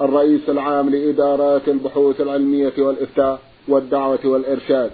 [0.00, 4.90] الرئيس العام لإدارات البحوث العلمية والإفتاء والدعوة والإرشاد.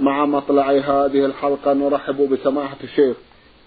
[0.00, 3.16] مع مطلع هذه الحلقة نرحب بسماحة الشيخ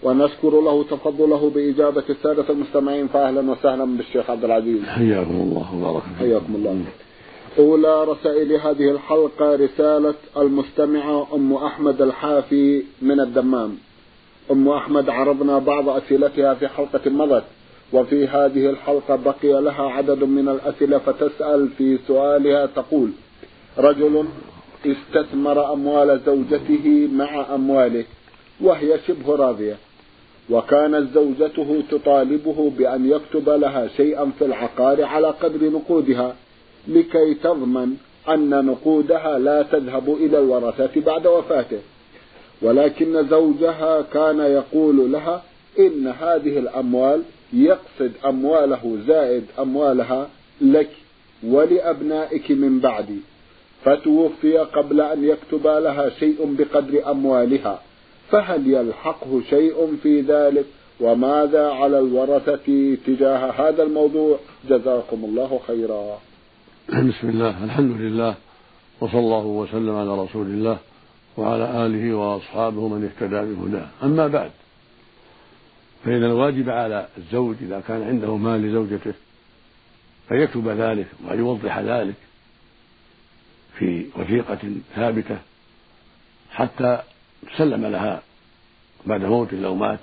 [0.02, 4.84] ونشكر له تفضله بإجابة السادة المستمعين فأهلا وسهلا بالشيخ عبد العزيز.
[4.84, 6.84] حياكم الله وبارك حياكم الله.
[7.58, 13.76] أولى رسائل هذه الحلقة رسالة المستمعة أم أحمد الحافي من الدمام.
[14.50, 17.44] أم أحمد عرضنا بعض أسئلتها في حلقة مضت.
[17.92, 23.10] وفي هذه الحلقة بقي لها عدد من الأسئلة فتسأل في سؤالها تقول
[23.78, 24.24] رجل
[24.86, 28.04] استثمر أموال زوجته مع أمواله
[28.60, 29.76] وهي شبه راضية
[30.50, 36.36] وكانت زوجته تطالبه بأن يكتب لها شيئا في العقار على قدر نقودها
[36.88, 37.96] لكي تضمن
[38.28, 41.78] أن نقودها لا تذهب إلى الورثة بعد وفاته.
[42.62, 45.42] ولكن زوجها كان يقول لها
[45.78, 50.28] إن هذه الأموال يقصد أمواله زائد أموالها
[50.60, 50.90] لك
[51.44, 53.20] ولأبنائك من بعدي
[53.84, 57.80] فتوفي قبل أن يكتب لها شيء بقدر أموالها
[58.30, 60.64] فهل يلحقه شيء في ذلك؟
[61.00, 64.38] وماذا على الورثة تجاه هذا الموضوع؟
[64.68, 66.18] جزاكم الله خيرا.
[67.08, 68.34] بسم الله الحمد لله
[69.00, 70.78] وصلى الله وسلم على رسول الله
[71.36, 73.86] وعلى آله وأصحابه من اهتدى بهداه.
[74.02, 74.50] أما بعد
[76.06, 79.14] فإن الواجب على الزوج إذا كان عنده مال لزوجته
[80.32, 82.14] أن يكتب ذلك وأن يوضح ذلك
[83.78, 84.58] في وثيقة
[84.94, 85.38] ثابتة
[86.50, 87.02] حتى
[87.54, 88.22] تسلم لها
[89.06, 89.98] بعد موته لو مات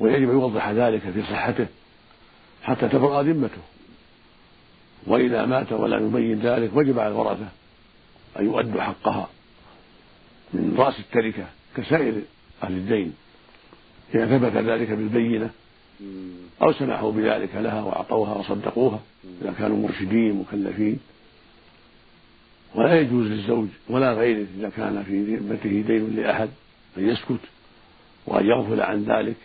[0.00, 1.66] ويجب أن يوضح ذلك في صحته
[2.62, 3.62] حتى تبرأ ذمته.
[5.06, 7.48] وإذا مات ولم يبين ذلك وجب على الورثة
[8.38, 9.28] أن يؤدوا حقها
[10.54, 12.22] من رأس التركة كسائر
[12.62, 13.14] أهل الدين.
[14.14, 15.50] إذا ثبت ذلك بالبينة
[16.62, 19.00] أو سمحوا بذلك لها وأعطوها وصدقوها
[19.42, 20.98] إذا كانوا مرشدين مكلفين.
[22.74, 26.48] ولا يجوز للزوج ولا غيره إذا كان في ذمته دين لأحد
[26.98, 27.40] أن يسكت
[28.26, 29.36] وأن يغفل عن ذلك.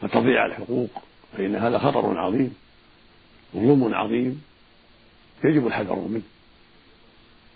[0.00, 0.90] فتضيع الحقوق
[1.36, 2.54] فإن هذا خطر عظيم
[3.56, 4.42] ظلم عظيم
[5.44, 6.22] يجب الحذر منه.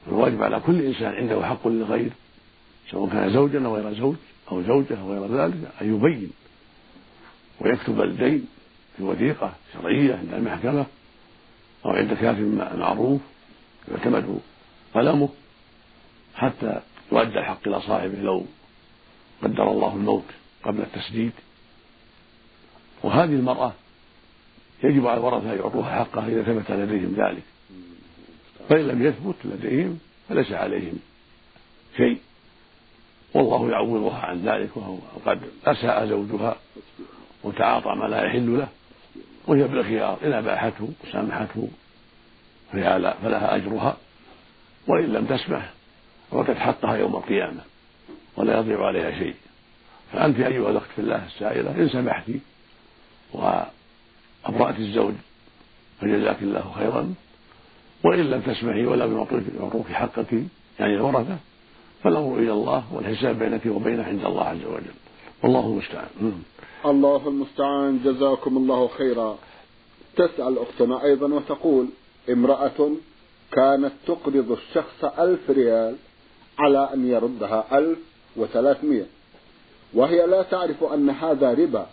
[0.08, 2.10] الواجب على كل إنسان عنده حق للغير
[2.90, 4.16] سواء كان زوجا أو غير زوج.
[4.50, 6.30] أو زوجة أو غير ذلك أن يبين
[7.60, 8.46] ويكتب الدين
[8.96, 10.86] في وثيقة شرعية عند المحكمة
[11.84, 13.20] أو عند كاتب معروف
[13.88, 14.40] يعتمد
[14.94, 15.28] قلمه
[16.34, 16.80] حتى
[17.12, 18.46] يؤدى الحق إلى صاحبه لو
[19.42, 20.24] قدر الله الموت
[20.64, 21.32] قبل التسديد.
[23.02, 23.72] وهذه المرأة
[24.84, 27.42] يجب على الورثة أن يعطوها حقها إذا ثبت لديهم ذلك.
[28.68, 30.98] فإن لم يثبت لديهم فليس عليهم
[31.96, 32.18] شيء.
[33.34, 34.96] والله يعوضها عن ذلك وهو
[35.26, 36.56] قد أساء زوجها
[37.44, 38.68] وتعاطى ما لا يحل له
[39.46, 41.68] وهي بالخيار إن أباحته وسامحته
[42.72, 43.96] فلها أجرها
[44.86, 45.70] وإن لم تسمح
[46.30, 47.60] فقد حقها يوم القيامة
[48.36, 49.34] ولا يضيع عليها شيء.
[50.12, 52.24] فأنت أيها الأخت في الله السائلة إن سمحت
[53.32, 55.14] وأبرأت الزوج
[56.00, 57.14] فجزاك الله خيرا
[58.04, 59.26] وإن لم تسمحي ولم
[59.60, 60.32] يعطوك حقك
[60.80, 61.36] يعني الورثة
[62.02, 64.94] فالأمر إلى الله والحساب بينك وبينه عند الله عز وجل.
[65.42, 66.42] والله المستعان.
[66.86, 68.00] الله المستعان.
[68.04, 69.38] جزاكم الله خيرا.
[70.16, 71.86] تسأل أختنا أيضا وتقول
[72.30, 72.90] امرأة
[73.52, 75.96] كانت تقرض الشخص ألف ريال
[76.58, 77.98] على أن يردها ألف
[78.36, 79.06] وثلاثمية.
[79.94, 81.86] وهي لا تعرف أن هذا ربا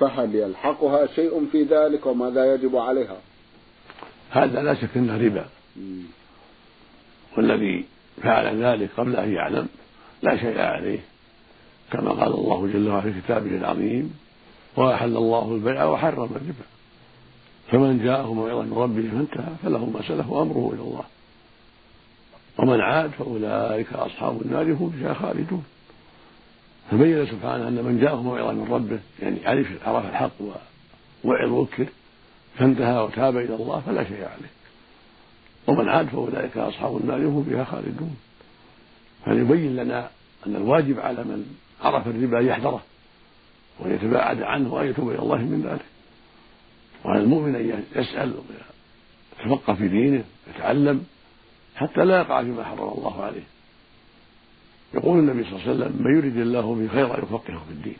[0.00, 3.18] فهل يلحقها شيء في ذلك وماذا يجب عليها؟
[4.30, 5.46] هذا لا شك إنه ربا.
[7.36, 7.84] والذي
[8.22, 9.68] فعل ذلك قبل أن يعلم
[10.22, 10.98] لا شيء عليه.
[11.92, 14.14] كما قال الله جل وعلا في كتابه العظيم
[14.76, 16.66] وأحل الله البيع وحرم الربا.
[17.70, 21.04] فمن جاءه موعظة من ربه فانتهى فله ما سلف وأمره إلى الله.
[22.58, 25.64] ومن عاد فأولئك أصحاب النار هم فيها خالدون.
[26.90, 30.32] فبين سبحانه أن من جاءه موعظة من ربه يعني عرف عرف الحق
[31.24, 31.86] ووعظ وكر
[32.58, 34.59] فانتهى وتاب إلى الله فلا شيء عليه.
[35.70, 38.16] ومن عاد فأولئك أصحاب النار هم فيها خالدون.
[39.26, 40.10] فليبين لنا
[40.46, 42.82] أن الواجب على من عرف الربا يحذره
[43.78, 45.84] وأن يتباعد عنه وأن يتوب إلى الله من ذلك.
[47.04, 48.34] وعلى المؤمن أن يسأل
[49.40, 50.24] يتفقه في دينه
[50.54, 51.04] يتعلم
[51.76, 53.42] حتى لا يقع فيما حرم الله عليه؟
[54.94, 57.96] يقول النبي صلى الله عليه وسلم من يريد الله به خيرا يفقهه في الدين.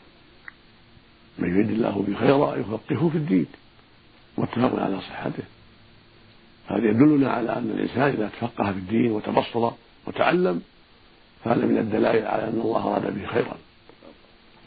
[1.38, 3.46] من يريد الله به خيرا يفقهه في الدين.
[4.38, 5.43] متفق على صحته.
[6.70, 9.70] هذا يدلنا على أن الإنسان إذا تفقه في الدين وتبصر
[10.06, 10.62] وتعلم
[11.44, 13.56] فهذا من الدلائل على أن الله أراد به خيرا.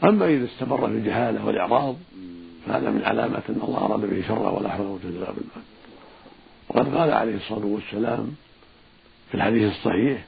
[0.04, 1.96] أما إذا استمر في الجهالة والإعراض
[2.66, 5.62] فهذا من علامات أن الله أراد به شرا ولا حول ولا قوة إلا بالله.
[6.68, 8.34] وقد قال عليه الصلاة والسلام
[9.28, 10.24] في الحديث الصحيح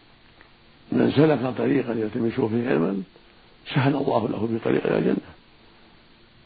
[0.93, 3.03] من سلك طريقا يلتمس فيه علما
[3.75, 5.17] سهل الله له في طريق إلى الجنة.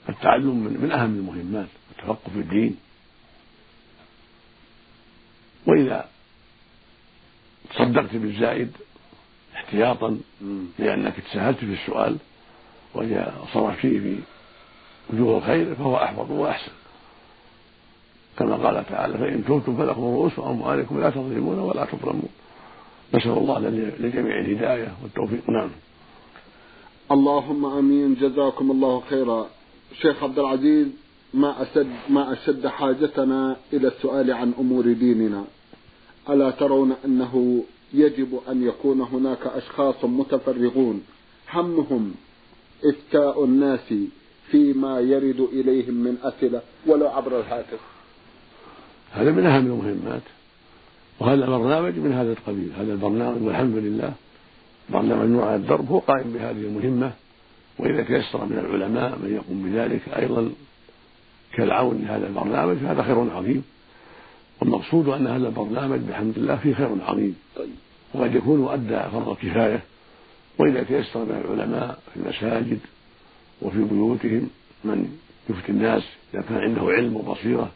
[0.09, 2.77] التعلم من أهم المهمات التفقه في الدين.
[5.67, 6.09] وإذا
[7.71, 8.71] تصدقت بالزائد
[9.55, 10.19] احتياطا
[10.79, 12.17] لأنك تساهلت في السؤال
[12.95, 14.17] وإذا صرفت فيه في
[15.13, 16.73] وجوه الخير فهو أحفظ وأحسن.
[18.39, 22.29] كما قال تعالى فإن تبتم فلكم رؤوس أموالكم لا تظلمون ولا تظلمون.
[23.15, 25.51] نسأل الله للجميع الهداية والتوفيق.
[25.51, 25.71] نعم.
[27.11, 28.15] اللهم آمين.
[28.15, 29.47] جزاكم الله خيرا.
[30.03, 30.89] شيخ عبد العزيز
[31.35, 35.45] ما أشد ما أشد حاجتنا إلى السؤال عن أمور ديننا.
[36.29, 41.03] ألا ترون أنه يجب أن يكون هناك أشخاص متفرغون
[41.53, 42.15] همهم
[42.85, 43.95] إفتاء الناس
[44.51, 47.81] فيما يرد إليهم من أسئلة ولو عبر الهاتف.
[49.13, 50.23] هذا من أهم المهمات
[51.21, 52.73] وهذا البرنامج من هذا القبيل.
[52.79, 54.13] هذا البرنامج والحمد لله
[54.93, 57.13] برنامج نوع الدرب هو قائم بهذه المهمة
[57.79, 60.51] وإذا تيسر من العلماء من يقوم بذلك أيضا
[61.55, 63.65] كالعون لهذا البرنامج فهذا خير عظيم.
[64.61, 67.37] والمقصود أن هذا البرنامج بحمد الله فيه خير عظيم.
[68.15, 69.81] وقد يكون أدى فرض الكفاية
[70.59, 72.79] وإذا تيسر من العلماء في المساجد
[73.63, 74.51] وفي بيوتهم
[74.85, 75.19] من
[75.51, 76.03] يفتي الناس
[76.35, 77.71] إذا كان عنده علم وبصيرة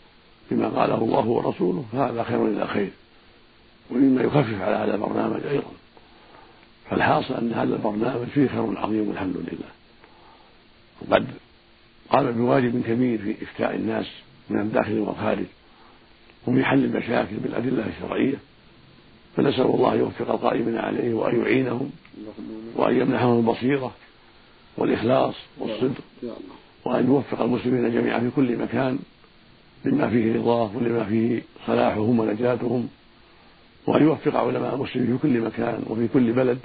[0.51, 2.91] بما قاله الله ورسوله فهذا خير إلى خير.
[3.91, 5.71] ومما يخفف على هذا البرنامج أيضا.
[6.91, 9.71] فالحاصل أن هذا البرنامج فيه خير عظيم والحمد لله.
[11.03, 11.27] وقد
[12.11, 14.07] قام بواجب كبير في إفتاء الناس
[14.51, 15.45] من الداخل والخارج.
[16.47, 18.37] وفي حل المشاكل بالأدلة الشرعية.
[19.37, 21.91] فنسأل الله يوفق القائمين عليه وأن يعينهم
[22.77, 23.95] وأن يمنحهم البصيرة
[24.77, 26.03] والإخلاص والصدق.
[26.85, 28.99] وأن يوفق المسلمين جميعا في كل مكان
[29.85, 32.89] لما فيه رضاه ولما فيه صلاحهم ونجاتهم.
[33.87, 36.59] وأن يوفق علماء المسلمين في كل مكان وفي كل بلد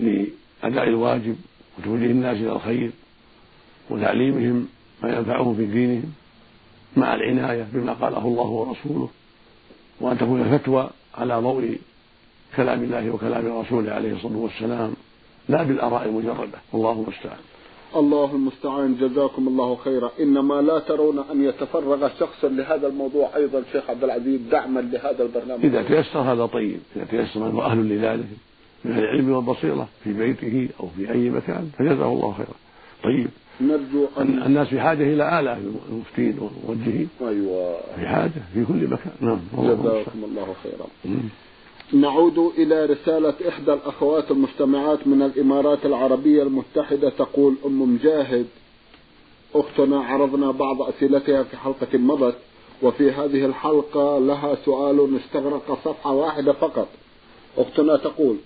[0.00, 1.36] لأداء الواجب
[1.78, 2.90] وتوجيه الناس إلى الخير.
[3.90, 4.68] وتعليمهم
[5.02, 6.12] ما ينفعهم في دينهم
[6.96, 9.08] مع العناية بما قاله الله ورسوله
[10.00, 11.78] وأن تكون الفتوى على ضوء
[12.56, 14.92] كلام الله وكلام رسوله عليه الصلاة والسلام
[15.48, 16.58] لا بالآراء المجردة.
[16.72, 17.38] والله المستعان.
[17.96, 18.96] الله المستعان.
[19.00, 20.10] جزاكم الله خيرا.
[20.20, 25.64] إنما لا ترون أن يتفرغ شخص لهذا الموضوع أيضا شيخ عبد العزيز دعما لهذا البرنامج.
[25.64, 26.80] إذا تيسر هذا طيب.
[26.96, 28.26] إذا تيسر أنه أهل لذلك
[28.84, 32.54] من العلم والبصيرة في بيته أو في أي مكان فجزاه الله خيرا.
[33.04, 33.28] طيب.
[33.60, 35.58] نرجو أن الناس في حاجة إلى آلاف
[35.90, 37.76] المفتين والموجهين أيوة.
[37.96, 39.12] في حاجة في كل مكان.
[39.20, 40.54] نعم جزاكم الله.
[40.62, 41.18] خيرا.
[41.92, 48.46] نعود إلى رسالة إحدى الأخوات المستمعات من الإمارات العربية المتحدة تقول أم مجاهد
[49.54, 52.36] أختنا عرضنا بعض أسئلتها في حلقة مضت
[52.82, 56.88] وفي هذه الحلقة لها سؤال استغرق صفحة واحدة فقط.
[57.58, 58.36] أختنا تقول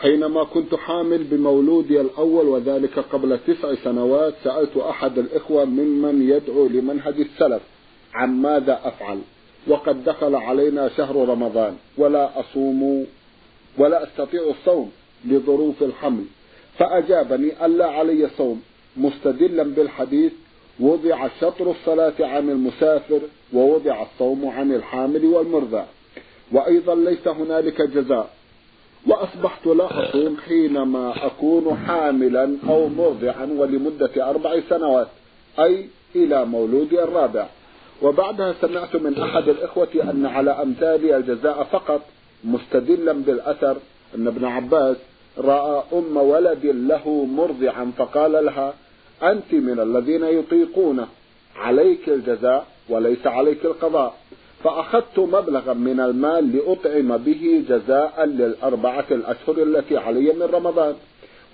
[0.00, 7.14] حينما كنت حامل بمولودي الأول وذلك قبل تسع سنوات سألت أحد الإخوة ممن يدعو لمنهج
[7.20, 7.62] السلف
[8.14, 9.18] عن ماذا أفعل؟
[9.66, 13.06] وقد دخل علينا شهر رمضان ولا أصوم
[13.78, 14.90] ولا أستطيع الصوم
[15.24, 16.24] لظروف الحمل
[16.78, 18.62] فأجابني ألا علي صوم
[18.96, 20.32] مستدلا بالحديث
[20.80, 23.20] وضع شطر الصلاة عن المسافر
[23.52, 25.84] ووضع الصوم عن الحامل والمرضع
[26.52, 28.33] وأيضا ليس هنالك جزاء.
[29.06, 35.08] وأصبحت لا أصوم حينما أكون حاملا أو مرضعا ولمدة أربع سنوات
[35.58, 37.46] أي إلى مولودي الرابع.
[38.02, 42.00] وبعدها سمعت من أحد الإخوة أن على أمثالي الجزاء فقط
[42.44, 43.76] مستدلا بالأثر
[44.14, 44.96] أن ابن عباس
[45.38, 48.74] رأى أم ولد له مرضعا فقال لها
[49.22, 51.06] أنت من الذين يطيقون
[51.56, 54.14] عليك الجزاء وليس عليك القضاء.
[54.64, 60.94] فأخذت مبلغا من المال لأطعم به جزاء للأربعة الأشهر التي علي من رمضان.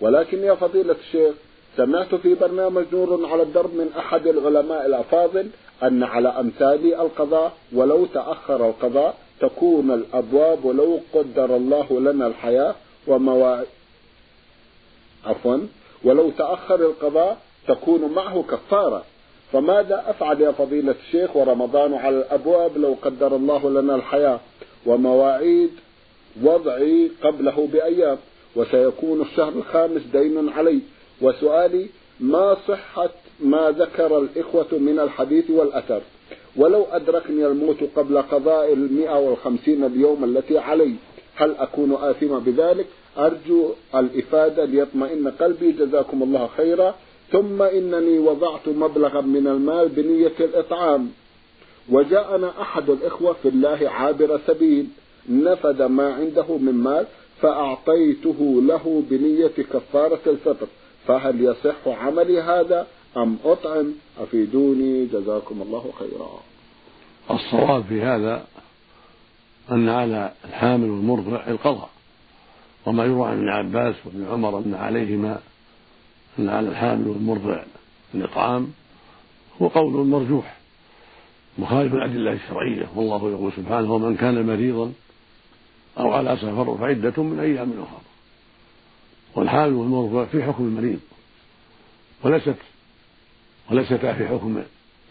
[0.01, 1.35] ولكن يا فضيلة الشيخ
[1.77, 5.49] سمعت في برنامج نور على الدرب من أحد العلماء الأفاضل
[5.83, 12.75] أن على أمثال القضاء ولو تأخر القضاء تكون الأبواب ولو قدر الله لنا الحياة
[13.07, 13.67] ومواعيد
[15.27, 15.59] عفوا
[16.05, 17.39] ولو تأخر القضاء
[17.69, 19.05] تكون معه كفارة.
[19.53, 24.41] فماذا أفعل يا فضيلة الشيخ ورمضان على الأبواب لو قدر الله لنا الحياة
[24.87, 25.71] ومواعيد
[26.43, 28.19] وضعي قبله بأيام
[28.57, 30.81] وسيكون الشهر الخامس دين علي؟
[31.23, 31.87] وسؤالي
[32.21, 36.01] ما صحة ما ذكر الإخوة من الحديث والأثر؟
[36.57, 40.95] ولو أدركني الموت قبل قضاء المئة والخمسين اليوم التي علي
[41.35, 42.87] هل أكون آثما بذلك؟
[43.19, 45.73] أرجو الإفادة ليطمئن قلبي.
[45.73, 46.95] جزاكم الله خيرا.
[47.33, 51.11] ثم إنني وضعت مبلغا من المال بنية الإطعام.
[51.89, 54.87] وجاءنا أحد الإخوة في الله عابر سبيل
[55.29, 57.07] نفد ما عنده من مال
[57.41, 60.67] فأعطيته له بنية كفارة الفطر.
[61.07, 66.41] فهل يصح عملي هذا أم أطعم؟ أفيدوني جزاكم الله خيرا.
[67.31, 68.45] الصواب في هذا
[69.73, 71.91] أن على الحامل والمرضع القضاء.
[72.87, 75.39] وما يروى عن ابن عباس وابن عمر أن عليهما
[76.41, 77.63] أن على الحامل والمرضع
[78.15, 78.73] الإطعام
[79.63, 80.57] هو قول مرجوح.
[81.59, 84.93] مخالف الأدلة الشرعية والله يقول سبحانه ومن كان مريضا
[85.99, 88.01] أو على سفر فعدة من أيام أخرى.
[89.35, 91.01] والحامل والمرضع في حكم المريض.
[92.23, 92.57] وليست
[93.71, 94.63] وليستا في حكم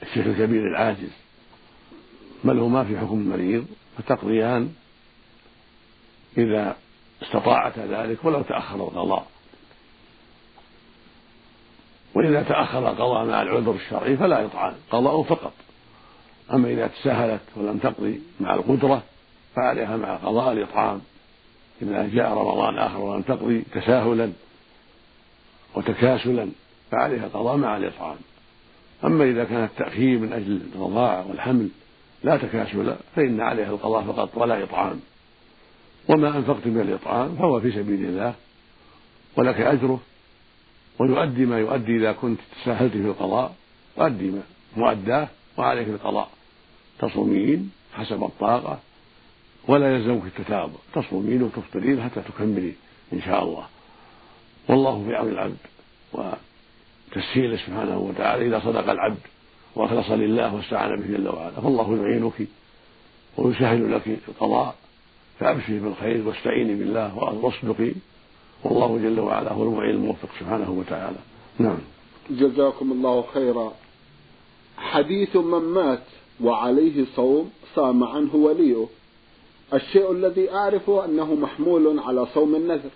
[0.04, 1.12] الشيخ الكبير العاجز.
[2.44, 3.66] بل هما في حكم المريض.
[3.98, 4.74] فتقضيان
[6.38, 6.76] إذا
[7.24, 9.28] استطاعتا ذلك ولو تأخر القضاء
[12.16, 15.54] وإذا تأخر القضاء مع العذر الشرعي فلا يطعن قضاء فقط.
[16.54, 19.04] أما إذا تساهلت ولم تقضي مع القدرة
[19.56, 21.01] فعليها مع قضاء الإطعام.
[21.82, 24.32] إذا جاء رمضان آخر ولم تقضي تساهلا
[25.75, 26.50] وتكاسلا
[26.92, 28.18] فعليها قضاء مع الإطعام.
[29.06, 31.70] أما إذا كان التأخير من أجل الرضاعة والحمل
[32.24, 35.00] لا تكاسلا فإن عليها القضاء فقط ولا إطعام.
[36.10, 38.34] وما أنفقت من الإطعام فهو في سبيل الله
[39.38, 40.00] ولك أجره
[41.00, 43.56] ويؤدي ما يؤدي إذا كنت تساهلت في القضاء
[43.98, 44.41] وأدي ما
[44.77, 45.27] مؤداه
[45.58, 46.29] وعليك القضاء.
[47.00, 48.79] تصومين حسب الطاقة
[49.68, 50.74] ولا يلزمك التتابع.
[50.94, 52.74] تصومين وتفطرين حتى تكملي
[53.13, 53.68] إن شاء الله.
[54.70, 55.58] والله في عون العبد
[56.13, 59.20] وتسهيله سبحانه وتعالى إذا صدق العبد
[59.75, 61.51] وأخلص لله واستعان به جل وعلا.
[61.51, 62.48] فالله يعينك
[63.38, 64.75] ويسهل لك القضاء
[65.39, 67.91] فأبشري بالخير واستعيني بالله واصدقي
[68.63, 71.18] والله جل وعلا هو المعين الموفق سبحانه وتعالى.
[71.60, 71.78] نعم.
[72.32, 73.74] جزاكم الله خيرا.
[74.78, 76.04] حديث من مات
[76.44, 78.86] وعليه صوم صام عنه وليه.
[79.74, 82.89] الشيء الذي أعرفه أنه محمول على صوم النذر.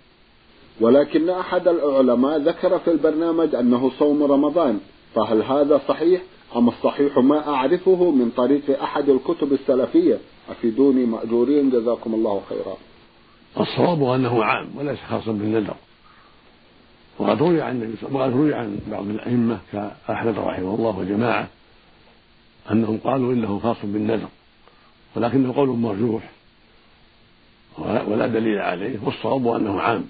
[0.80, 4.80] ولكن أحد العلماء ذكر في البرنامج أنه صوم رمضان.
[5.14, 6.22] فهل هذا صحيح؟
[6.56, 10.18] أم الصحيح ما أعرفه من طريق أحد الكتب السلفية؟
[10.50, 11.70] أفيدوني مأجورين.
[11.70, 12.76] جزاكم الله خيرا.
[13.60, 15.74] الصواب أنه عام وليس خاصا بالنذر
[17.18, 21.48] وقد روي عن وقد روي عن بعض الأئمة كأحمد رحمه الله وجماعة
[22.70, 24.28] أنهم قالوا إنه خاص بالنذر
[25.16, 26.22] ولكنه قول مرجوح
[27.78, 30.04] ولا دليل عليه والصواب أنه عام.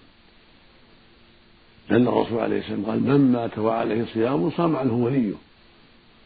[1.90, 5.32] لأن الرسول عليه السلام قال من مات وعليه صيام صام عنه وليه.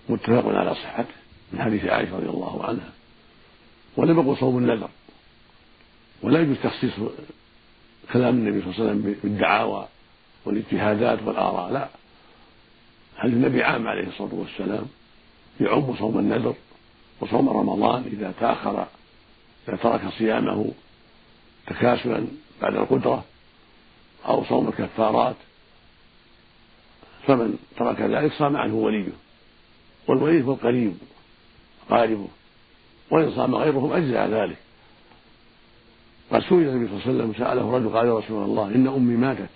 [0.08, 1.14] متفق على صحته
[1.52, 2.92] من حديث عائشة رضي الله عنها.
[3.96, 4.88] ولم يقل صوم النذر
[6.22, 6.92] ولا يجوز تخصيص
[8.12, 9.88] كلام النبي صلى الله عليه وسلم بالدعاوى
[10.44, 11.88] والاجتهادات والآراء لا.
[13.16, 14.86] هل النبي عام عليه الصلاة والسلام
[15.60, 16.54] يعم صوم النذر
[17.20, 18.86] وصوم رمضان إذا تأخر
[19.68, 20.72] إذا ترك صيامه
[21.66, 22.26] تكاسلا
[22.62, 23.24] بعد القدرة
[24.26, 25.36] أو صوم الكفارات
[27.26, 29.08] فمن ترك ذلك صام عنه وليه
[30.08, 30.96] والولي هو القريب
[31.90, 32.28] قاربه
[33.10, 34.56] وإن صام غيرهم أجزاء ذلك.
[36.32, 39.16] قد سئل النبي صلى الله عليه وسلم سأله رجل قال يا رسول الله إن أمي
[39.16, 39.48] ماتت.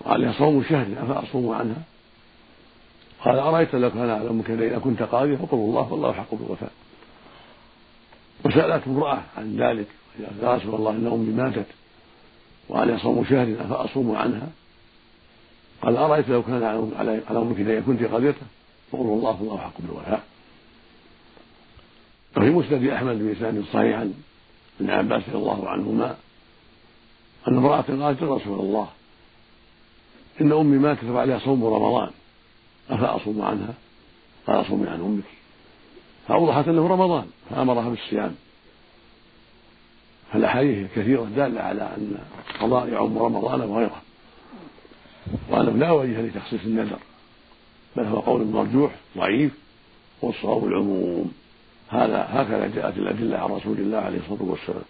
[0.00, 1.82] وعليها صوم شهر أفأصوم عنها؟
[3.24, 6.72] قال أرأيت لو كان على أمك إذا كنت قاضيا فقل الله والله حق بالوفاء.
[8.44, 9.86] وسألته امرأة عن ذلك
[10.42, 11.66] يا رسول الله إن أمي ماتت.
[12.68, 14.48] وعليها صوم شهر أفأصوم عنها؟
[15.82, 16.62] قال أرأيت لو كان
[16.98, 18.46] على أمك إذا كنت قاضيته
[18.92, 20.22] فقل الله والله حق بالوفاء.
[22.36, 24.06] وفي مسند أحمد بإسناد صحيح
[24.80, 26.16] ابن عباس رضي الله عنهما
[27.48, 28.88] أن امرأة قالت يا رسول الله
[30.40, 32.10] إن أمي ماتت وعليها صوم رمضان
[32.90, 33.74] أفأصوم عنها؟
[34.46, 35.24] قال صومي عن أمك.
[36.28, 38.34] فأوضحت أنه رمضان فأمرها بالصيام.
[40.32, 42.18] فالأحاديث كثيرة دالة على أن
[42.54, 44.02] القضاء يعم رمضان وغيره.
[45.50, 46.98] وأنه لا وجه لتخصيص النذر
[47.96, 49.52] بل هو قول مرجوح ضعيف
[50.22, 51.32] والصواب العموم.
[51.88, 54.84] هذا هكذا جاءت الأدلة عن رسول الله عليه الصلاة والسلام.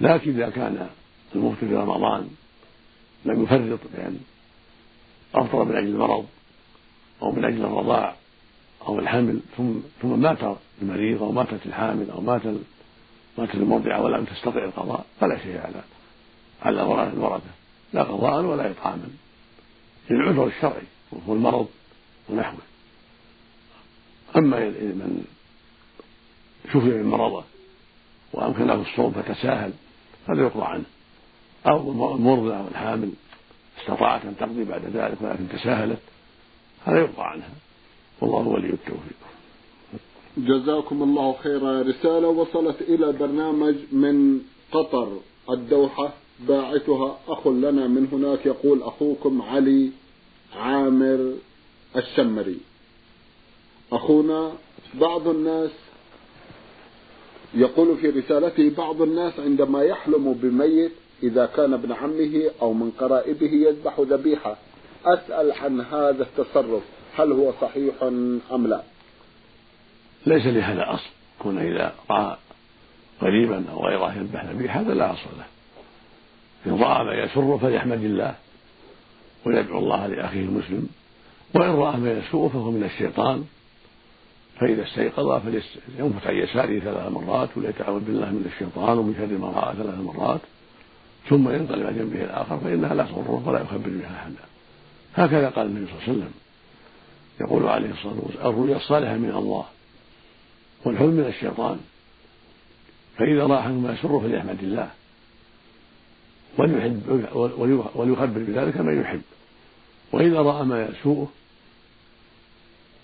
[0.00, 0.88] لكن إذا كان
[1.34, 2.28] المفطر في رمضان
[3.24, 4.18] لم يفرط بأن
[5.34, 6.26] أفطر من أجل المرض
[7.22, 8.16] أو من أجل الرضاع
[8.86, 9.72] أو الحمل ثم
[10.02, 10.38] ثم مات
[10.82, 12.42] المريض أو ماتت الحامل أو مات
[13.38, 15.82] مات المرضعة ولم تستطع القضاء فلا شيء على
[16.62, 16.82] على
[17.12, 17.50] الورثة
[17.92, 19.08] لا قضاء ولا إطعاما.
[20.10, 21.68] للعذر الشرعي وهو المرض
[22.28, 22.58] ونحوه.
[24.36, 25.24] أما من
[26.72, 27.44] شفي من مرضه
[28.32, 29.72] وأمكنه الصوم فتساهل
[30.28, 30.84] هذا يقضى عنه.
[31.66, 33.10] أو المرضع أو الحامل
[33.80, 35.98] استطاعت أن تقضي بعد ذلك ولكن تساهلت
[36.84, 37.50] هذا يقضى عنها
[38.20, 39.16] والله ولي التوفيق.
[40.36, 41.82] جزاكم الله خيرا.
[41.82, 44.40] رسالة وصلت إلى برنامج من
[44.72, 45.18] قطر
[45.50, 46.12] الدوحة.
[46.40, 49.90] باعثها أخ لنا من هناك يقول أخوكم علي
[50.56, 51.32] عامر
[51.96, 52.58] الشمري.
[53.92, 54.52] أخونا
[54.94, 55.70] بعض الناس
[57.56, 63.52] يقول في رسالته بعض الناس عندما يحلم بميت إذا كان ابن عمه أو من قرائبه
[63.52, 64.56] يذبح ذبيحة
[65.04, 66.82] أسأل عن هذا التصرف
[67.16, 67.94] هل هو صحيح
[68.52, 68.82] أم لا؟
[70.26, 71.10] ليس لهذا أصل.
[71.38, 72.36] كون إذا رأى
[73.20, 75.46] قريبا أو غيره يذبح ذبيحة هذا لا أصل له.
[76.66, 78.34] إن رأى ما يسر فليحمد الله
[79.46, 80.88] ويدعو الله لأخيه المسلم
[81.54, 83.44] وإن رأى ما يسوء فهو من الشيطان.
[84.60, 89.98] فإذا استيقظ فلينفث عن يساره ثلاث مرات وليتعوذ بالله من الشيطان ومن شر رأى ثلاث
[89.98, 90.40] مرات
[91.28, 94.44] ثم ينقلب عن جنبه الآخر فإنها لا تضره ولا يخبر بها أحدا.
[95.14, 96.32] هكذا قال النبي صلى الله عليه وسلم.
[97.40, 99.64] يقول عليه الصلاة والسلام الرؤيا الصالحة من الله
[100.84, 101.80] والحلم من الشيطان.
[103.16, 104.90] فإذا رأى ما يسره فليحمد الله
[106.58, 107.02] وليحب
[107.94, 109.22] وليخبر بذلك من يحب.
[110.12, 111.28] وإذا رأى ما يسوءه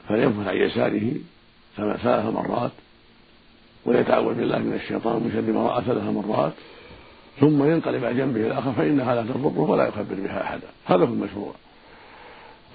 [0.09, 1.13] فلينفث عن يساره
[1.77, 2.71] ثلاث مرات
[3.87, 6.53] ويتعوذ بالله من الشيطان من شر ما رأى ثلاث مرات
[7.41, 10.67] ثم ينقلب عن جنبه الآخر فإنها لا تضره ولا يخبر بها أحدا.
[10.85, 11.53] هذا هو المشروع.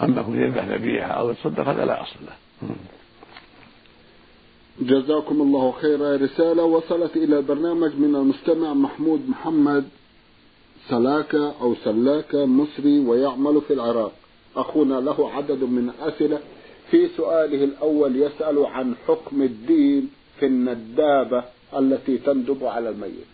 [0.01, 2.35] أما كون يذبح ذبيحة أو يتصدق هذا لا أصل له.
[4.81, 6.17] جزاكم الله خيرا.
[6.17, 9.89] رسالة وصلت إلى البرنامج من المستمع محمود محمد.
[10.89, 14.11] سلاكة أو سلاكة مصري ويعمل في العراق.
[14.55, 16.39] أخونا له عدد من الأسئلة
[16.91, 21.43] في سؤاله الأول يسأل عن حكم الدين في الندابة
[21.77, 23.27] التي تندب على الميت.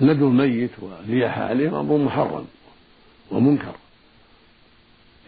[0.00, 2.46] ندب الميت والرياحة عليه أمر محرم
[3.30, 3.74] ومنكر.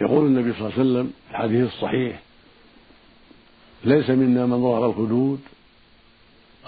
[0.00, 2.22] يقول النبي صلى الله عليه وسلم في الحديث الصحيح
[3.84, 5.40] ليس منا من ضرب الخدود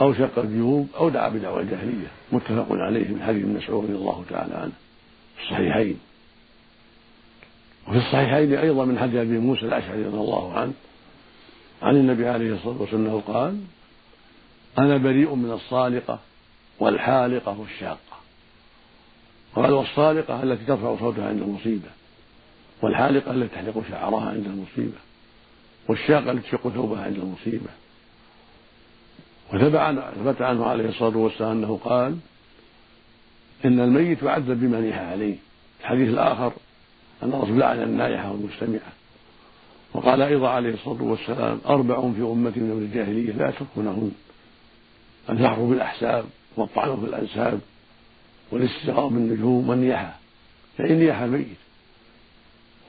[0.01, 2.11] أو شق الجيوب أو دعا بدعوى الجاهلية.
[2.33, 4.73] متفق عليه من حديث ابن مسعود رضي الله تعالى عنه
[5.43, 5.99] الصحيحين.
[7.89, 10.73] وفي الصحيحين أيضا من حديث أبي موسى الأشعري رضي الله عنه
[11.83, 13.61] عن النبي عليه الصلاة والسلام قال
[14.79, 16.19] أنا بريء من الصالقة
[16.79, 18.17] والحالقة والشاقة.
[19.55, 21.89] قال والصالقة التي ترفع صوتها عند المصيبة
[22.83, 24.99] والحالقة التي تحلق شعرها عند المصيبة
[25.89, 27.71] والشاقة التي تشق ثوبها عند المصيبة.
[29.55, 32.17] وثبت عنه عليه الصلاة والسلام أنه قال
[33.65, 35.37] إن الميت يعذب بما نيح عليه
[35.81, 36.53] الحديث الآخر
[37.23, 38.93] أن الرسول لعن النائحة والمستمعة.
[39.95, 44.13] وقال أيضا عليه الصلاة والسلام أربع في أمتي من أمر الجاهلية لا يتركونهن
[45.31, 46.25] الفخر بالأحساب
[46.57, 47.61] والطعن في الأنساب
[48.51, 50.19] والاستسقاء بالنجوم والنياحة.
[50.79, 51.47] فإن نياح الميت.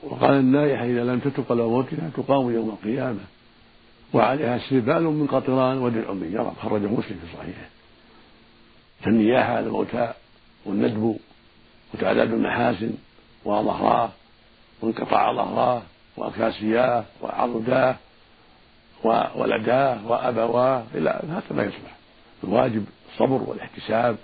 [0.02, 3.20] وقال النائحة إذا لم تتق على موتها تقام يوم القيامة.
[4.12, 6.54] وعليها سربال من قطران ودرع من جرب.
[6.62, 7.68] خرجه مسلم في صحيحه.
[9.00, 10.12] فالنياحة على الموتى
[10.66, 11.16] والندب
[11.94, 12.92] وتعداد المحاسن
[13.44, 14.10] وظهراه
[14.80, 15.82] وانقطاع ظهراه
[16.16, 17.96] وأكاسياه وعضداه
[19.04, 21.96] وولداه وأبواه إلى هذا ما يصلح.
[22.44, 24.16] الواجب الصبر والاحتساب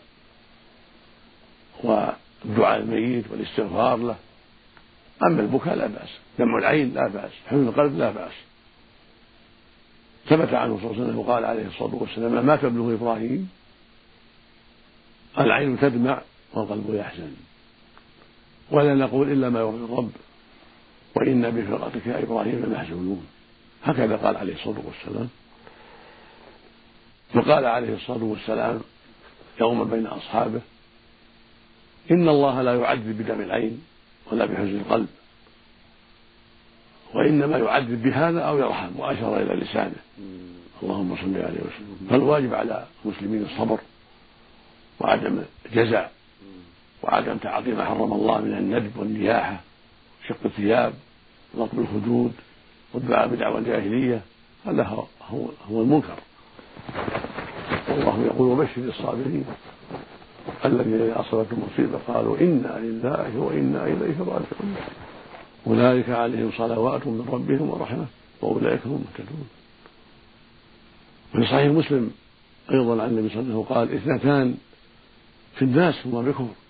[1.83, 4.17] والدعاء الميت والاستغفار له.
[5.23, 8.33] أما البكاء لا بأس دمع العين لا بأس حزن القلب لا بأس.
[10.29, 13.51] ثبت عنه صلى الله عليه وسلم وقال عليه الصلاة والسلام ما ابنه إبراهيم؟
[15.39, 16.21] العين تدمع
[16.55, 17.37] والقلب يحزن.
[18.71, 20.11] ولا نقول إلا ما يرضي الرب.
[21.17, 23.27] وإنا بفرقتك يا إبراهيم لمحزونون.
[23.85, 25.29] هكذا قال عليه الصلاة والسلام.
[27.35, 28.81] وقال عليه الصلاة والسلام
[29.61, 30.61] يوما بين أصحابه
[32.11, 33.83] إن الله لا يعذب بدم العين
[34.33, 35.09] ولا بحزن القلب.
[37.15, 40.03] وإنما يعذب بهذا أو يرحم وأشار إلى لسانه.
[40.83, 42.07] اللهم صل عليه وسلم.
[42.11, 43.79] فالواجب على المسلمين الصبر
[45.01, 46.09] وعدم الجزع
[47.05, 49.61] وعدم تعاطي ما حرم الله من الندب والنياحة
[50.29, 50.95] شق الثياب
[51.55, 52.33] ونطب الخدود
[52.95, 54.21] والدعاء بدعوى الجاهلية
[54.67, 56.17] هذا هو, هو, هو المنكر.
[57.89, 59.45] والله يقول وبشر الصابرين.
[60.65, 64.77] الذين إذا أصابتهم مصيبة قالوا إنا لله وإنا إليه راجعون.
[65.67, 68.07] أولئك عليهم صلوات من ربهم ورحمة
[68.43, 69.49] وأولئك هم المهتدون.
[71.35, 72.11] وفي صحيح مسلم
[72.71, 74.55] أيضا عن النبي صلى الله عليه وسلم قال اثنتان
[75.57, 76.64] في الناس هما بكفر.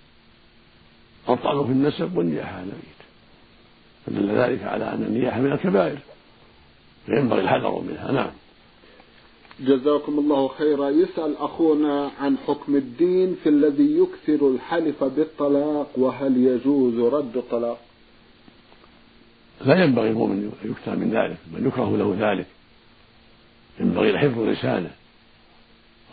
[1.29, 2.95] الطعن في النسب والنياحة على الميت.
[4.07, 5.99] فدل ذلك على أن النياحة من الكبائر.
[7.07, 8.13] فينبغي الحذر منها.
[8.13, 8.31] نعم.
[9.61, 10.91] جزاكم الله خيرا.
[10.91, 17.79] يسأل أخونا عن حكم الدين في الذي يكثر الحلف بالطلاق وهل يجوز رد الطلاق
[19.61, 22.47] لا ينبغي المؤمن أن يكثر من ذلك بل يكره له ذلك.
[23.81, 24.91] ينبغي حفظ لسانه.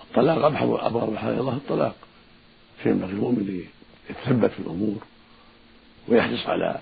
[0.03, 1.95] الطلاق أبحر أبغض حلال الله الطلاق.
[2.83, 3.63] فينبغي المؤمن
[4.11, 4.97] يتثبت في الأمور
[6.07, 6.79] ويحرص على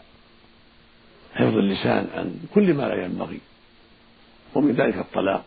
[1.33, 3.39] حفظ اللسان عن كل ما لا ينبغي
[4.55, 5.45] ومن ذلك الطلاق.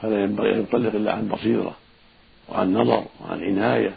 [0.00, 1.76] هذا ينبغي أن يطلق الله عن بصيرة
[2.48, 3.96] وعن نظر وعن عناية.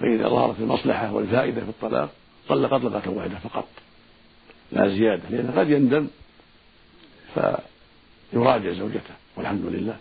[0.00, 2.10] فإذا ظهرت المصلحة والفائدة في الطلاق
[2.48, 3.68] طلق طلقة واحدة فقط
[4.72, 6.08] لا زيادة لأنه قد يندم
[7.34, 9.96] فيراجع زوجته والحمد لله.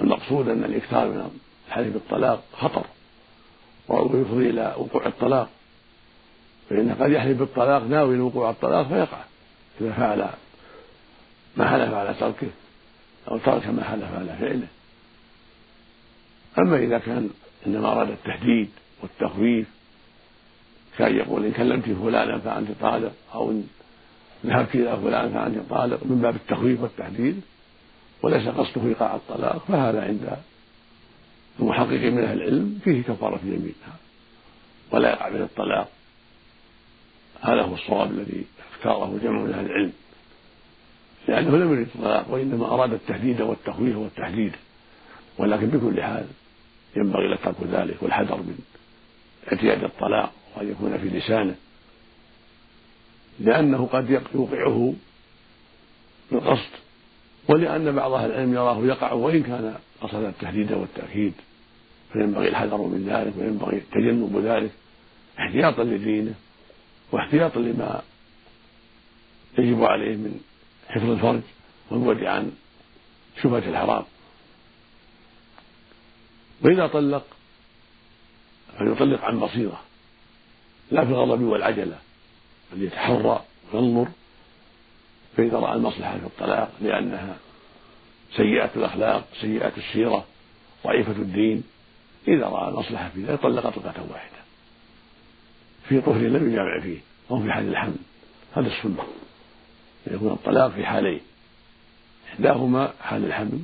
[0.00, 1.30] المقصود أن الإكثار من
[1.68, 2.84] الحلف بالطلاق خطر.
[3.88, 5.48] ويفضي إلى وقوع الطلاق.
[6.70, 9.24] فإنه قد يحلف بالطلاق ناوي وقوع الطلاق فيقع
[9.80, 10.28] إذا فعل
[11.56, 12.48] ما حلف على تركه
[13.30, 14.66] أو ترك ما حلف على فعله.
[16.58, 17.30] أما إذا كان
[17.66, 18.70] إنما أراد التهديد
[19.02, 19.66] والتخويف
[20.98, 23.66] كان يقول إن كلمت فلانا فأنت طالق أو إن
[24.46, 27.40] ذهبت إلى فلان فأنت طالق من باب التخويف والتحديد
[28.22, 30.36] وليس قصده إيقاع الطلاق فهذا عند
[31.60, 33.74] المحقق من أهل العلم فيه كفارة يمين
[34.90, 35.88] ولا يقع به الطلاق.
[37.40, 39.92] هذا هو الصواب الذي اختاره جمع من أهل العلم.
[41.28, 44.52] لأنه لم يرد الطلاق وإنما أراد التهديد والتخويف والتحديد.
[45.38, 46.26] ولكن بكل حال
[46.96, 48.58] ينبغي له ترك ذلك والحذر من
[49.52, 51.54] اعتياد الطلاق وأن يكون في لسانه.
[53.40, 54.94] لأنه قد يوقعه
[56.32, 56.70] بالقصد.
[57.48, 61.32] ولأن بعض أهل العلم يراه يقع وإن كان قصد التهديد والتأكيد
[62.12, 64.70] فينبغي الحذر من ذلك وينبغي تجنب ذلك.
[65.38, 66.34] احتياطا لدينه
[67.12, 68.02] واحتياطا لما
[69.58, 70.40] يجب عليه من
[70.88, 71.40] حفظ الفرج
[71.90, 72.52] والبعد عن
[73.42, 74.04] شبهة الحرام.
[76.62, 77.24] وإذا طلق
[78.78, 79.80] فليطلق عن بصيرة
[80.90, 81.98] لا في الغضب والعجلة
[82.72, 84.08] بل يتحرى وينظر
[85.36, 87.36] فإذا رأى المصلحة في الطلاق لأنها
[88.36, 90.24] سيئة الأخلاق سيئة السيرة
[90.84, 91.62] ضعيفة الدين
[92.28, 94.36] إذا رأى المصلحة في ذلك طلق طلقة واحدة.
[95.88, 96.98] في طهر لم يجامع فيه
[97.30, 97.96] أو في حال الحمل.
[98.56, 99.04] هذا السنة.
[100.06, 101.20] يكون الطلاق في حالين.
[102.28, 103.60] إحداهما حال الحمل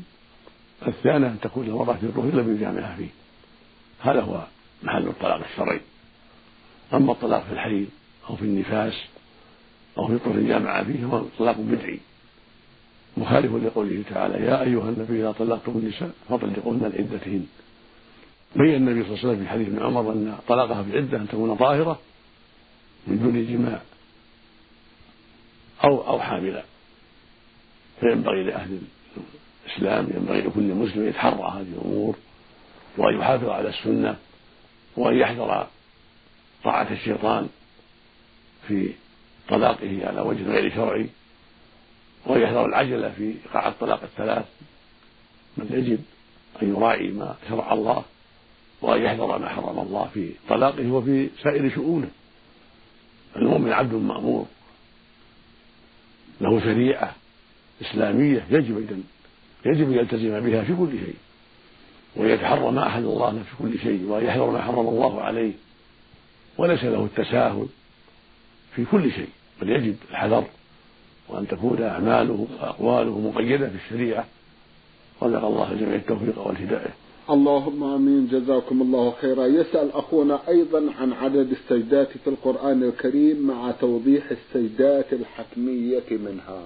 [0.87, 3.09] الثانية أن تكون المرأة في طهر لم يجامعها فيه.
[4.00, 4.46] هذا هو
[4.83, 5.80] محل الطلاق الشرعي.
[6.94, 7.87] أما الطلاق في الحيض
[8.30, 8.94] أو في النفاس
[9.98, 12.00] أو في طهر جامع فيه هو طلاق بدعي.
[13.16, 17.46] مخالف لقوله تعالى يا أيها النبي إذا طلقتم النساء فطلقوهن لعدتهن.
[18.56, 21.28] بين النبي صلى الله عليه وسلم في حديث ابن عمر أن طلاقها في العدة أن
[21.28, 22.00] تكون طاهرة
[23.06, 23.80] من دون جماع
[25.84, 26.64] أو أو حاملا
[28.00, 28.78] فينبغي لأهل
[29.66, 32.16] الإسلام ينبغي لكل مسلم يتحرى هذه الأمور
[32.98, 34.16] وأن يحافظ على السنة
[34.96, 35.66] وأن يحذر
[36.64, 37.48] طاعة الشيطان
[38.68, 38.92] في
[39.48, 41.06] طلاقه على وجه غير شرعي.
[42.26, 44.44] وأن يحذر العجلة في إيقاع الطلاق الثلاث.
[45.56, 45.98] بل يجب
[46.62, 48.02] أن يراعي ما شرع الله
[48.83, 52.11] وأن يحذر ما حرم الله في طلاقه وفي سائر شؤونه.
[53.37, 54.46] المؤمن عبد مأمور.
[56.40, 57.14] له شريعة
[57.83, 59.04] إسلامية يجب أن
[59.66, 61.16] يجب أن يلتزم بها في كل شيء.
[62.16, 65.52] ويتحرى ما أحل الله في كل شيء وأن يحذر ما حرم الله عليه.
[66.59, 67.66] وليس له التساهل
[68.74, 69.28] في كل شيء.
[69.61, 70.44] بل يجب الحذر.
[71.30, 74.26] وأن تكون أعماله وأقواله مقيدة في الشريعة.
[75.22, 76.94] رزق الله الجميع التوفيق والهداية.
[77.30, 78.28] اللهم آمين.
[78.28, 79.46] جزاكم الله خيرا.
[79.46, 86.62] يسأل أخونا أيضا عن عدد السجدات في القرآن الكريم مع توضيح السجدات الحتمية منها.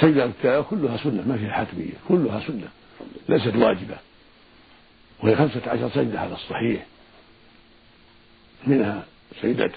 [0.00, 1.92] سجدة التلاوة كلها سنة ما فيها حتمية.
[2.08, 2.68] كلها سنة.
[3.28, 3.96] ليست واجبة.
[5.22, 6.86] وهي خمسة عشر سجدة على الصحيح.
[8.66, 9.06] منها
[9.42, 9.70] سجدة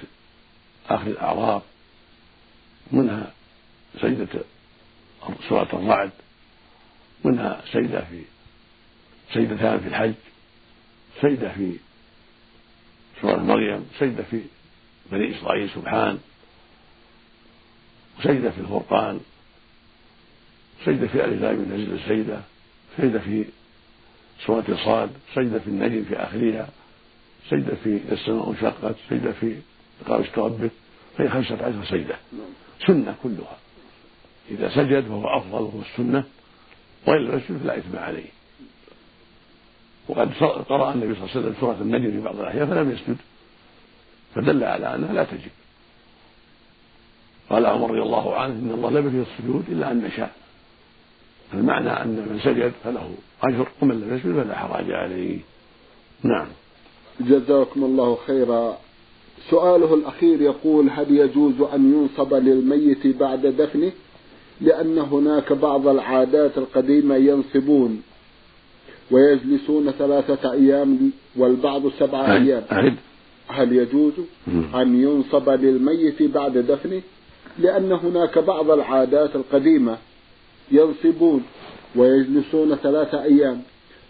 [0.90, 1.62] آخر الأعراف
[2.92, 3.32] منها
[4.02, 4.28] سجدة
[5.50, 6.12] سورة الرعد
[7.26, 8.22] منها سجدة في
[9.34, 10.14] سجدتان في الحج
[11.22, 11.78] سجدة في
[13.22, 14.42] سورة مريم سجدة في
[15.12, 16.20] بني إسرائيل سبحان
[18.20, 19.20] وسجدة في الفرقان
[20.86, 22.42] سجدة في ألف لام نزل السجدة
[22.98, 23.46] سجدة في
[24.46, 26.70] سورة الصاد سجدة في النجم في آخرها
[27.50, 29.56] سجدة في السماء انشقت سجدة في
[30.06, 30.72] إقام ربك
[31.18, 32.16] فهي خمسة عشر سجدة
[32.88, 33.58] سنة كلها.
[34.52, 36.24] إذا سجد فهو أفضل وهو السنة
[37.08, 38.30] وإن لم يسجد فلا إثم عليه.
[40.08, 40.34] وقد
[40.70, 43.18] قرأ النبي صلى الله عليه وسلم سورة النجم في بعض الأحيان فلم يسجد.
[44.36, 45.52] فدل على أنها لا تجب.
[47.50, 50.32] قال عمر رضي الله عنه إن الله لم يكن السجود إلا أن نشاء
[51.52, 55.40] فالمعنى أن من سجد فله أجر ومن لم يسجد فلا حرج عليه.
[56.24, 56.48] نعم.
[57.20, 58.78] جزاكم الله خيرا.
[59.50, 63.92] سؤاله الأخير يقول هل يجوز أن ينصب للميت بعد دفنه؟
[64.62, 68.02] لأن هناك بعض العادات القديمة ينصبون
[69.12, 72.64] ويجلسون ثلاثة أيام والبعض سبعة أيام.
[73.48, 74.14] هل يجوز
[74.76, 77.02] أن ينصب للميت بعد دفنه؟
[77.60, 79.98] لأن هناك بعض العادات القديمة
[80.72, 81.44] ينصبون
[81.96, 83.62] ويجلسون ثلاثة أيام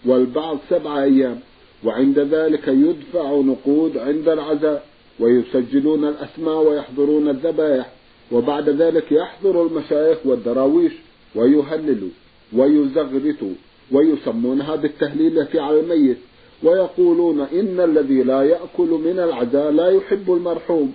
[0.06, 1.40] والبعض سبعة أيام
[1.84, 4.91] وعند ذلك يدفع نقود عند العزاء.
[5.22, 7.90] ويسجلون الأسماء ويحضرون الذبائح
[8.32, 10.94] وبعد ذلك يحضر المشايخ والدراويش
[11.36, 12.10] ويهللوا
[12.54, 13.54] ويزغرتوا
[13.92, 16.18] ويسمونها بالتهليلة على الميت
[16.64, 20.94] ويقولون إن الذي لا يأكل من العزاء لا يحب المرحوم.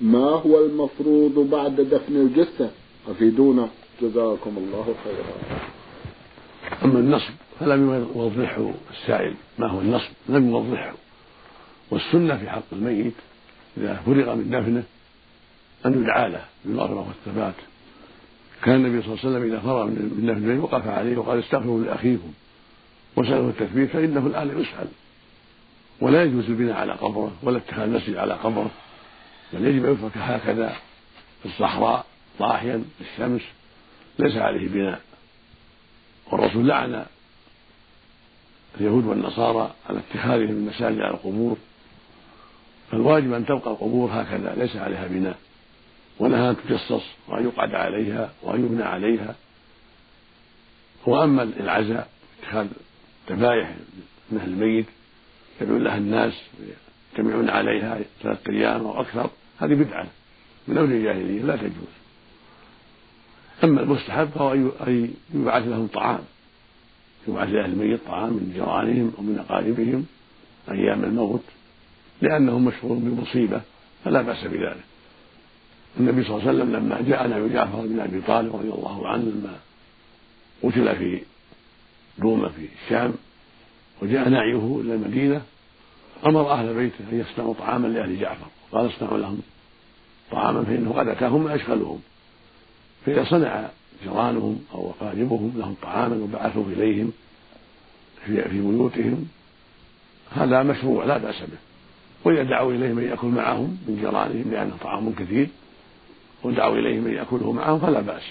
[0.00, 2.70] ما هو المفروض بعد دفن الجثة؟
[3.08, 3.68] أفيدونا.
[4.02, 5.60] جزاكم الله خيرا.
[6.84, 9.34] أما النصب فلم يوضحه السائل.
[9.58, 10.94] ما هو النصب؟ لم يوضحه.
[11.90, 13.14] والسنة في حق الميت
[13.76, 14.82] إذا فرغ من دفنه
[15.86, 17.54] أن يدعى له بالمغفرة والثبات.
[18.62, 21.84] كان النبي صلى الله عليه وسلم إذا فرغ من دفن الميت وقف عليه وقال استغفروا
[21.84, 22.32] لأخيكم
[23.16, 24.88] وسأله التثبيت فإنه الآن يسأل.
[26.00, 28.70] ولا يجوز البناء على قبره ولا اتخاذ المسجد على قبره.
[29.52, 30.76] بل يجب أن يترك هكذا
[31.42, 32.06] في الصحراء
[32.38, 33.42] ضاحيا بالشمس
[34.18, 35.00] ليس عليه بناء.
[36.32, 37.06] والرسول لعن
[38.80, 41.56] اليهود والنصارى على اتخاذهم المساجد على القبور.
[42.90, 45.36] فالواجب أن تبقى القبور هكذا ليس عليها بناء.
[46.18, 49.34] ونهى أن تجصص وأن يقعد عليها وأن يبنى عليها.
[51.06, 52.08] وأما العزاء
[52.42, 52.66] اتخاذ
[53.30, 53.74] ذبائح
[54.30, 54.86] من أهل الميت
[55.60, 56.32] يدعون لها الناس
[57.12, 60.06] يجتمعون عليها ثلاثة أيام أو أكثر هذه بدعة.
[60.68, 61.94] من أمر الجاهلية لا تجوز.
[63.64, 64.52] أما المستحب فهو
[64.86, 66.20] أن يبعث لهم طعام.
[67.28, 70.06] يبعث لأهل الميت طعام من جيرانهم أو من أقاربهم
[70.70, 71.44] أيام الموت.
[72.22, 73.60] لأنهم مشهور بمصيبة
[74.04, 74.84] فلا بأس بذلك.
[76.00, 79.22] النبي صلى الله عليه وسلم لما جاء نبي جعفر بن أبي طالب رضي الله عنه
[79.22, 79.56] لما
[80.62, 81.22] قتل في
[82.20, 83.14] روما في الشام
[84.02, 85.42] وجاء نعيه إلى المدينة
[86.26, 88.46] أمر أهل بيته أن يصنعوا طعاما لأهل جعفر.
[88.72, 89.40] قال اصنعوا لهم
[90.30, 92.00] طعاما فإنه قد أتاهم ما يشغلهم.
[93.06, 93.68] فإذا صنع
[94.04, 97.12] جيرانهم أو أقاربهم لهم طعاما وبعثوا إليهم
[98.24, 99.28] في في بيوتهم
[100.32, 101.73] هذا مشروع لا بأس به.
[102.24, 105.48] وإذا دعوا إليهم أن يأكل معهم من جيرانهم لأنه طعام كثير
[106.42, 108.22] ودعوا إليهم أن يأكله معهم فلا بأس.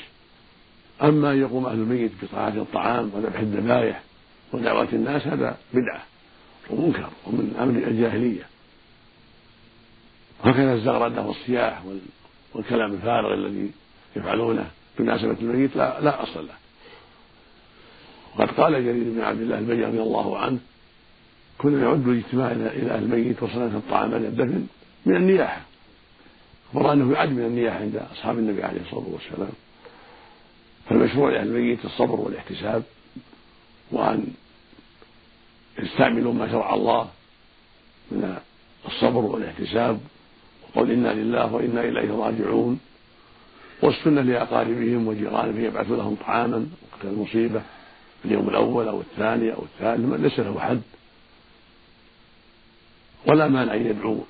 [1.03, 4.01] أما أن يقوم أهل الميت بطاعة الطعام وذبح الذبائح
[4.53, 6.03] ودعوة الناس هذا بدعة
[6.69, 8.47] ومنكر ومن أمر الجاهلية.
[10.45, 11.81] وهكذا الزغردة والصياح
[12.53, 13.71] والكلام الفارغ الذي
[14.15, 14.67] يفعلونه
[14.99, 16.53] بمناسبة الميت لا, لا أصل له.
[18.35, 20.59] وقد قال جرير بن عبد الله البجلي رضي الله عنه
[21.57, 24.67] كنا نعد الاجتماع إلى أهل الميت وصلاة الطعام بعد الدفن
[25.05, 25.61] من النياحة.
[26.69, 29.53] أخبر أنه يعد من النياحة عند أصحاب النبي عليه الصلاة والسلام.
[30.89, 32.83] فالمشروع لأهل الميت الصبر والاحتساب
[33.91, 34.27] وأن
[35.79, 37.09] يستعملوا ما شرع الله
[38.11, 38.37] من
[38.85, 39.99] الصبر والاحتساب
[40.63, 42.79] وقول إنا لله وإنا إليه راجعون
[43.81, 47.61] والسنة لأقاربهم وجيرانهم يبعثوا لهم طعاما وقت المصيبة
[48.21, 50.81] في اليوم الأول أو الثاني أو الثالث ليس له حد.
[53.27, 54.21] ولا مانع أن يدعوا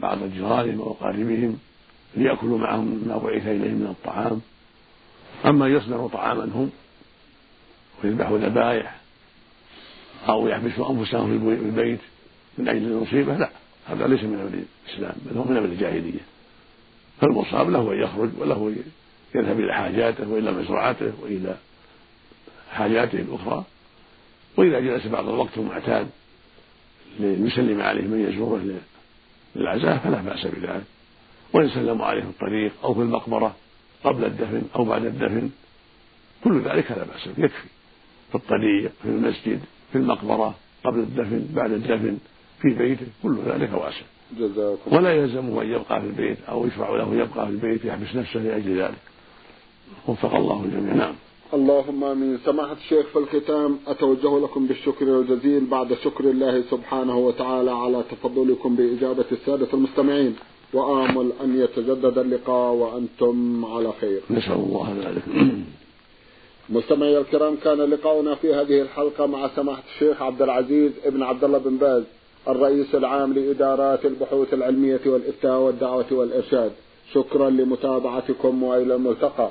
[0.00, 1.58] بعض جيرانهم وأقاربهم
[2.16, 4.40] ليأكلوا معهم مما بعث إليهم من الطعام.
[5.46, 6.70] أما يصنعوا طعاما هم
[8.04, 8.96] ويذبحوا ذبائح
[10.28, 12.00] أو يحبسوا أنفسهم في البيت
[12.58, 13.50] من أجل المصيبة لا
[13.88, 16.20] هذا ليس من أمر الإسلام بل هو من أمر الجاهلية.
[17.20, 18.74] فالمصاب له أن يخرج وله
[19.34, 21.56] يذهب إلى حاجاته وإلى مزرعته وإلى
[22.72, 23.64] حاجاته الأخرى.
[24.56, 26.08] وإذا جلس بعض الوقت المعتاد
[27.20, 28.60] ليسلم عليه من يزوره
[29.56, 30.84] للعزاء فلا بأس بذلك.
[31.52, 33.56] وإن سلموا عليه في الطريق أو في المقبرة
[34.04, 35.50] قبل الدفن أو بعد الدفن.
[36.44, 37.68] كل ذلك لا بأس يكفي.
[38.28, 39.60] في الطريق في المسجد
[39.92, 42.18] في المقبرة قبل الدفن بعد الدفن
[42.62, 44.04] في بيته كل ذلك واسع.
[44.86, 48.82] ولا يلزمه أن يبقى في البيت أو يشرع له يبقى في البيت يحبس نفسه لأجل
[48.82, 48.98] ذلك.
[50.06, 50.94] وفق الله الجميع.
[50.94, 51.14] نعم.
[51.54, 52.38] اللهم آمين.
[52.44, 58.76] سماحة الشيخ في الختام أتوجه لكم بالشكر الجزيل بعد شكر الله سبحانه وتعالى على تفضلكم
[58.76, 60.36] بإجابة السادة المستمعين.
[60.72, 64.20] وآمل أن يتجدد اللقاء وأنتم على خير.
[64.30, 65.22] نسأل الله ذلك.
[66.70, 71.58] مستمعي الكرام كان لقاؤنا في هذه الحلقة مع سماحة الشيخ عبد العزيز ابن عبد الله
[71.58, 72.02] بن باز
[72.48, 76.72] الرئيس العام لإدارات البحوث العلمية والإفتاء والدعوة والإرشاد.
[77.12, 79.50] شكرا لمتابعتكم وإلى الملتقى.